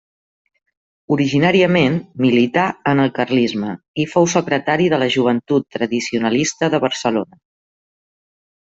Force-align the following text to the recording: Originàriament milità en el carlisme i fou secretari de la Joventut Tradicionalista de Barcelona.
Originàriament 1.15 1.99
milità 2.25 2.63
en 2.93 3.03
el 3.05 3.13
carlisme 3.19 3.77
i 4.05 4.09
fou 4.15 4.29
secretari 4.35 4.91
de 4.95 5.03
la 5.05 5.13
Joventut 5.19 5.71
Tradicionalista 5.79 6.75
de 6.77 6.85
Barcelona. 6.89 7.43